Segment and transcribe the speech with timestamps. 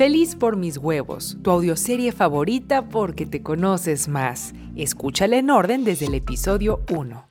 [0.00, 4.54] Feliz por mis huevos, tu audioserie favorita porque te conoces más.
[4.74, 7.26] Escúchala en orden desde el episodio 1.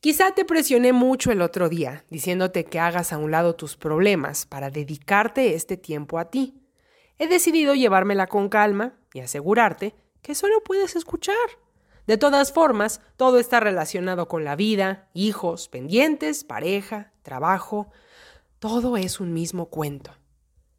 [0.00, 4.44] Quizá te presioné mucho el otro día, diciéndote que hagas a un lado tus problemas
[4.44, 6.60] para dedicarte este tiempo a ti.
[7.18, 11.36] He decidido llevármela con calma y asegurarte que solo puedes escuchar.
[12.06, 17.88] De todas formas, todo está relacionado con la vida, hijos, pendientes, pareja, trabajo.
[18.58, 20.12] Todo es un mismo cuento.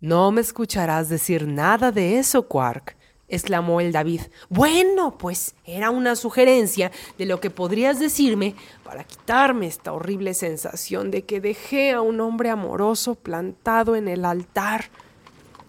[0.00, 2.96] No me escucharás decir nada de eso, Quark
[3.28, 4.22] exclamó el David.
[4.48, 11.10] Bueno, pues era una sugerencia de lo que podrías decirme para quitarme esta horrible sensación
[11.10, 14.86] de que dejé a un hombre amoroso plantado en el altar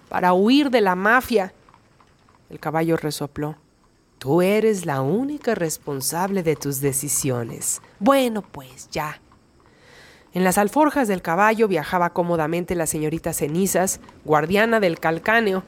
[0.10, 1.54] para huir de la mafia.
[2.50, 3.56] El caballo resopló.
[4.26, 7.80] Tú eres la única responsable de tus decisiones.
[8.00, 9.22] Bueno, pues ya.
[10.34, 15.62] En las alforjas del caballo viajaba cómodamente la señorita Cenizas, guardiana del calcáneo,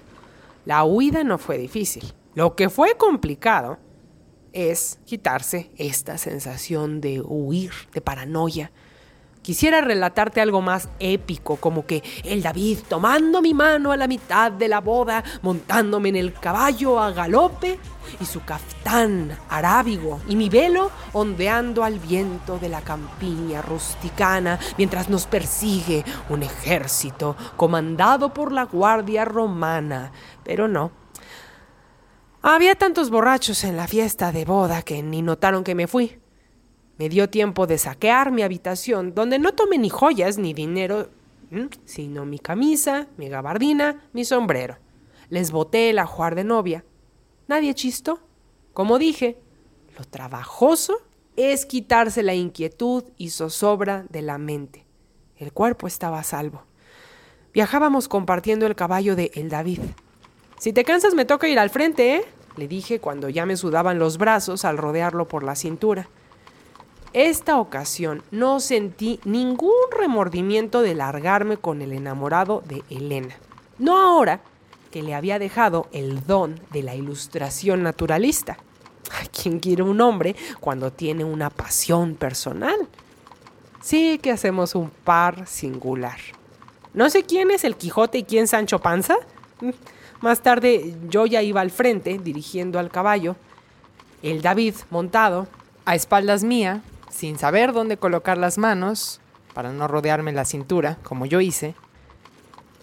[0.65, 2.15] la huida no fue difícil.
[2.33, 3.77] Lo que fue complicado
[4.53, 8.71] es quitarse esta sensación de huir, de paranoia.
[9.41, 14.51] Quisiera relatarte algo más épico, como que el David tomando mi mano a la mitad
[14.51, 17.79] de la boda, montándome en el caballo a galope,
[18.19, 25.09] y su caftán arábigo y mi velo ondeando al viento de la campiña rusticana mientras
[25.09, 30.11] nos persigue un ejército comandado por la guardia romana.
[30.43, 30.91] Pero no.
[32.41, 36.19] Había tantos borrachos en la fiesta de boda que ni notaron que me fui.
[36.97, 41.09] Me dio tiempo de saquear mi habitación, donde no tomé ni joyas ni dinero,
[41.85, 44.77] sino mi camisa, mi gabardina, mi sombrero.
[45.29, 46.83] Les boté el ajuar de novia.
[47.47, 48.19] Nadie chistó.
[48.73, 49.37] Como dije,
[49.97, 50.97] lo trabajoso
[51.35, 54.85] es quitarse la inquietud y zozobra de la mente.
[55.37, 56.63] El cuerpo estaba a salvo.
[57.53, 59.79] Viajábamos compartiendo el caballo de El David.
[60.59, 62.25] Si te cansas me toca ir al frente, ¿eh?
[62.55, 66.09] le dije cuando ya me sudaban los brazos al rodearlo por la cintura.
[67.13, 73.35] Esta ocasión no sentí ningún remordimiento de largarme con el enamorado de Elena.
[73.79, 74.41] No ahora
[74.91, 78.57] que le había dejado el don de la ilustración naturalista.
[79.31, 82.87] ¿Quién quiere un hombre cuando tiene una pasión personal?
[83.81, 86.17] Sí que hacemos un par singular.
[86.93, 89.15] No sé quién es el Quijote y quién Sancho Panza.
[90.19, 93.35] Más tarde yo ya iba al frente, dirigiendo al caballo.
[94.23, 95.47] El David montado,
[95.85, 99.21] a espaldas mía, sin saber dónde colocar las manos,
[99.53, 101.75] para no rodearme la cintura, como yo hice.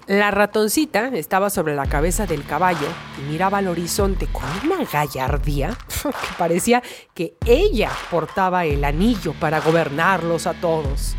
[0.07, 5.71] La ratoncita estaba sobre la cabeza del caballo y miraba al horizonte con una gallardía
[6.03, 6.83] que parecía
[7.15, 11.17] que ella portaba el anillo para gobernarlos a todos.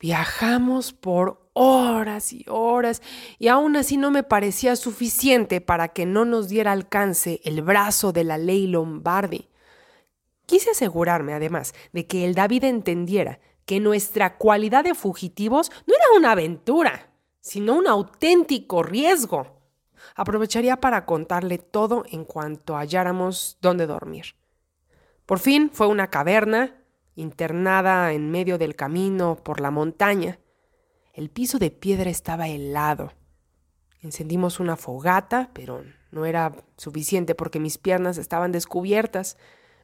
[0.00, 3.02] Viajamos por horas y horas
[3.38, 8.12] y aún así no me parecía suficiente para que no nos diera alcance el brazo
[8.12, 9.48] de la ley Lombardi.
[10.48, 16.18] Quise asegurarme, además, de que el David entendiera que nuestra cualidad de fugitivos no era
[16.18, 19.60] una aventura, sino un auténtico riesgo.
[20.16, 24.36] Aprovecharía para contarle todo en cuanto halláramos dónde dormir.
[25.26, 26.82] Por fin fue una caverna,
[27.14, 30.38] internada en medio del camino por la montaña.
[31.12, 33.12] El piso de piedra estaba helado.
[34.00, 39.36] Encendimos una fogata, pero no era suficiente porque mis piernas estaban descubiertas.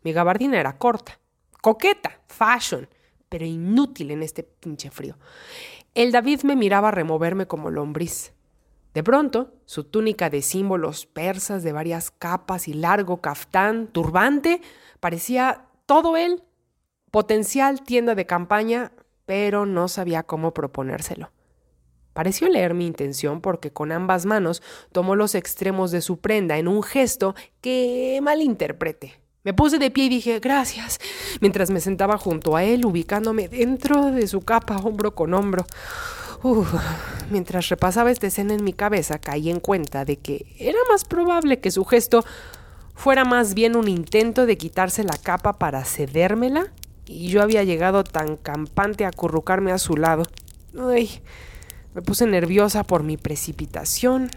[0.05, 1.19] Mi gabardina era corta,
[1.61, 2.89] coqueta, fashion,
[3.29, 5.17] pero inútil en este pinche frío.
[5.95, 8.33] El David me miraba removerme como lombriz.
[8.93, 14.61] De pronto, su túnica de símbolos persas de varias capas y largo caftán, turbante,
[15.01, 16.45] parecía todo él,
[17.11, 18.93] potencial tienda de campaña,
[19.27, 21.33] pero no sabía cómo proponérselo.
[22.13, 24.63] Pareció leer mi intención porque con ambas manos
[24.93, 29.24] tomó los extremos de su prenda en un gesto que malinterprete.
[29.45, 30.99] Me puse de pie y dije, gracias,
[31.43, 35.67] mientras me sentaba junto a él, ubicándome dentro de su capa, hombro con hombro.
[37.31, 41.61] mientras repasaba esta escena en mi cabeza, caí en cuenta de que era más probable
[41.61, 42.25] que su gesto
[42.95, 46.73] fuera más bien un intento de quitarse la capa para cedérmela,
[47.07, 50.23] y yo había llegado tan campante a acurrucarme a su lado.
[50.79, 51.21] Ay,
[51.95, 54.31] me puse nerviosa por mi precipitación,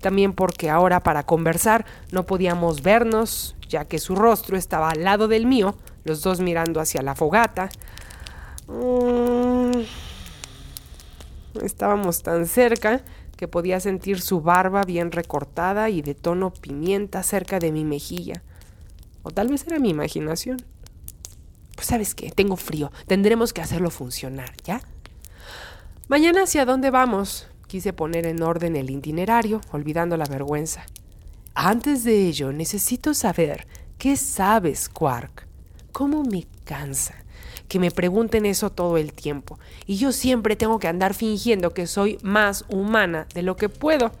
[0.00, 5.28] también porque ahora para conversar no podíamos vernos, ya que su rostro estaba al lado
[5.28, 7.68] del mío, los dos mirando hacia la fogata.
[8.66, 9.80] Mm,
[11.62, 13.02] estábamos tan cerca
[13.36, 18.42] que podía sentir su barba bien recortada y de tono pimienta cerca de mi mejilla.
[19.22, 20.58] O tal vez era mi imaginación.
[21.74, 22.92] Pues sabes qué, tengo frío.
[23.06, 24.80] Tendremos que hacerlo funcionar, ¿ya?
[26.08, 27.48] Mañana hacia dónde vamos.
[27.74, 30.86] Quise poner en orden el itinerario, olvidando la vergüenza.
[31.56, 33.66] Antes de ello, necesito saber
[33.98, 35.48] qué sabes, Quark.
[35.90, 37.16] ¿Cómo me cansa
[37.66, 39.58] que me pregunten eso todo el tiempo?
[39.86, 44.12] Y yo siempre tengo que andar fingiendo que soy más humana de lo que puedo.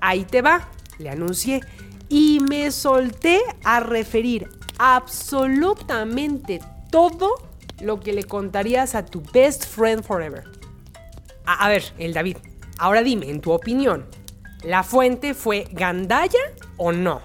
[0.00, 0.68] Ahí te va,
[1.00, 1.62] le anuncié,
[2.08, 6.60] y me solté a referir absolutamente
[6.92, 7.42] todo
[7.80, 10.44] lo que le contarías a tu best friend forever.
[11.44, 12.36] A, ver, el David,
[12.78, 14.06] ahora dime, en tu opinión,
[14.62, 16.38] ¿la fuente fue Gandaya
[16.76, 17.20] o no?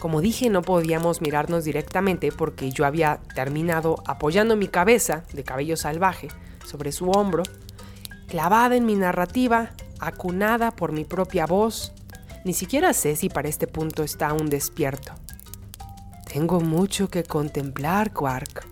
[0.00, 5.76] Como dije, no podíamos mirarnos directamente porque yo había terminado apoyando mi cabeza de cabello
[5.76, 6.28] salvaje
[6.64, 7.42] sobre su hombro,
[8.28, 11.92] clavada en mi narrativa, acunada por mi propia voz.
[12.44, 15.12] Ni siquiera sé si para este punto está aún despierto.
[16.32, 18.66] Tengo mucho que contemplar, Quark.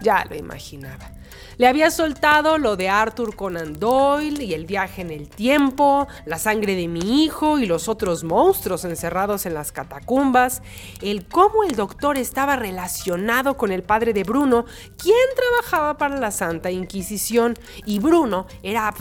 [0.00, 1.15] Ya lo imaginaba.
[1.58, 6.38] Le había soltado lo de Arthur Conan Doyle y el viaje en el tiempo, la
[6.38, 10.62] sangre de mi hijo y los otros monstruos encerrados en las catacumbas,
[11.02, 14.66] el cómo el doctor estaba relacionado con el padre de Bruno,
[14.96, 17.54] quien trabajaba para la Santa Inquisición,
[17.84, 18.94] y Bruno era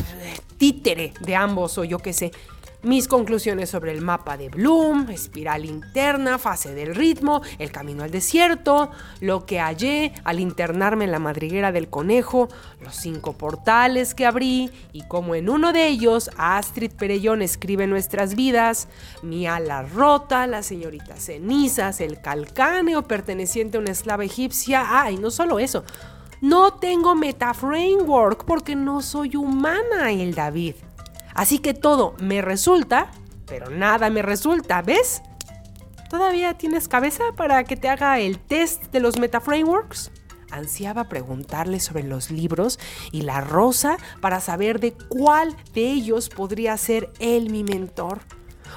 [0.58, 2.32] títere de ambos o yo qué sé.
[2.86, 8.12] Mis conclusiones sobre el mapa de Bloom, espiral interna, fase del ritmo, el camino al
[8.12, 8.92] desierto,
[9.22, 12.48] lo que hallé al internarme en la madriguera del conejo,
[12.82, 18.36] los cinco portales que abrí y cómo en uno de ellos Astrid Perellón escribe nuestras
[18.36, 18.88] vidas,
[19.24, 24.86] mi ala rota, la señorita cenizas, el calcáneo perteneciente a una esclava egipcia.
[24.88, 25.84] Ah, y no solo eso.
[26.40, 30.76] No tengo meta framework porque no soy humana, el David.
[31.36, 33.12] Así que todo me resulta,
[33.46, 35.22] pero nada me resulta, ¿ves?
[36.10, 40.12] ¿Todavía tienes cabeza para que te haga el test de los metaframeworks?
[40.50, 42.80] Ansiaba preguntarle sobre los libros
[43.12, 48.22] y la rosa para saber de cuál de ellos podría ser él mi mentor.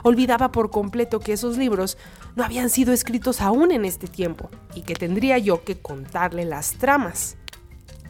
[0.03, 1.97] Olvidaba por completo que esos libros
[2.35, 6.73] no habían sido escritos aún en este tiempo y que tendría yo que contarle las
[6.73, 7.37] tramas.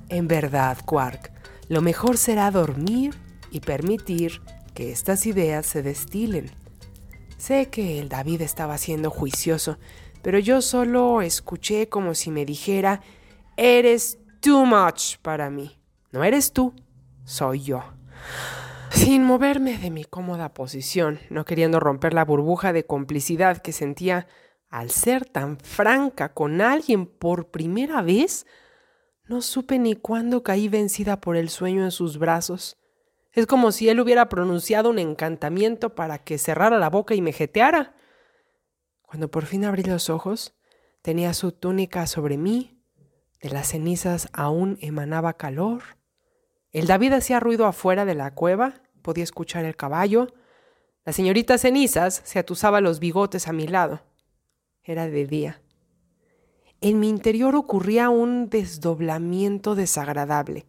[0.08, 1.32] En verdad, Quark,
[1.68, 3.14] lo mejor será dormir
[3.50, 4.42] y permitir
[4.74, 6.50] que estas ideas se destilen.
[7.36, 9.78] Sé que el David estaba siendo juicioso,
[10.22, 13.00] pero yo solo escuché como si me dijera,
[13.56, 15.78] eres too much para mí.
[16.10, 16.74] No eres tú,
[17.24, 17.84] soy yo.
[18.90, 24.26] Sin moverme de mi cómoda posición, no queriendo romper la burbuja de complicidad que sentía
[24.70, 28.46] al ser tan franca con alguien por primera vez,
[29.26, 32.77] no supe ni cuándo caí vencida por el sueño en sus brazos.
[33.38, 37.32] Es como si él hubiera pronunciado un encantamiento para que cerrara la boca y me
[37.32, 37.94] jeteara.
[39.02, 40.56] Cuando por fin abrí los ojos,
[41.02, 42.82] tenía su túnica sobre mí,
[43.40, 45.84] de las cenizas aún emanaba calor.
[46.72, 50.34] El David hacía ruido afuera de la cueva, podía escuchar el caballo.
[51.04, 54.02] La señorita Cenizas se atusaba los bigotes a mi lado.
[54.82, 55.62] Era de día.
[56.80, 60.66] En mi interior ocurría un desdoblamiento desagradable.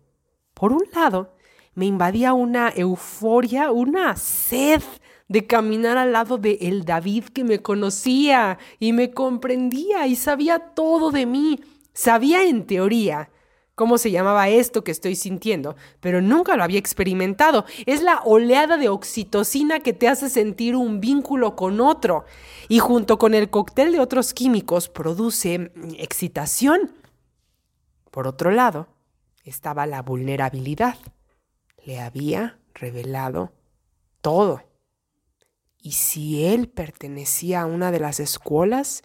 [0.53, 1.33] Por un lado,
[1.75, 4.81] me invadía una euforia, una sed
[5.29, 10.59] de caminar al lado de el David que me conocía y me comprendía y sabía
[10.59, 11.59] todo de mí.
[11.93, 13.29] Sabía en teoría
[13.75, 17.65] cómo se llamaba esto que estoy sintiendo, pero nunca lo había experimentado.
[17.85, 22.25] Es la oleada de oxitocina que te hace sentir un vínculo con otro
[22.67, 26.91] y junto con el cóctel de otros químicos produce excitación.
[28.09, 28.87] Por otro lado,
[29.45, 30.97] estaba la vulnerabilidad
[31.89, 33.51] le había revelado
[34.21, 34.61] todo.
[35.79, 39.01] ¿Y si él pertenecía a una de las escuelas?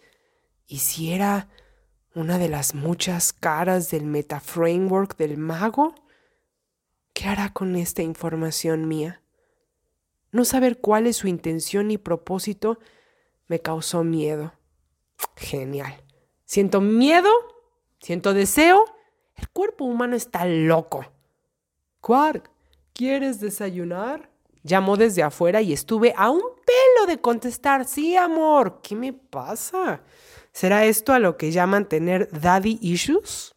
[0.66, 1.48] ¿Y si era
[2.14, 5.94] una de las muchas caras del metaframework del mago?
[7.14, 9.22] ¿Qué hará con esta información mía?
[10.30, 12.78] No saber cuál es su intención y propósito
[13.46, 14.52] me causó miedo.
[15.36, 16.04] Genial.
[16.44, 17.30] Siento miedo,
[17.98, 18.84] siento deseo.
[19.36, 21.06] El cuerpo humano está loco.
[22.02, 22.50] Quark,
[22.96, 24.30] ¿Quieres desayunar?
[24.62, 30.00] Llamó desde afuera y estuve a un pelo de contestar, sí, amor, ¿qué me pasa?
[30.52, 33.56] ¿Será esto a lo que llaman tener daddy issues?